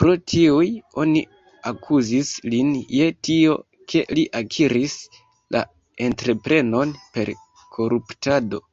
Pro 0.00 0.14
tiuj 0.32 0.66
oni 1.04 1.22
akuzis 1.70 2.34
lin 2.56 2.74
je 2.98 3.08
tio, 3.30 3.56
ke 3.94 4.04
li 4.20 4.26
akiris 4.44 5.00
la 5.58 5.66
entreprenon 6.10 6.96
per 7.18 7.36
koruptado. 7.78 8.66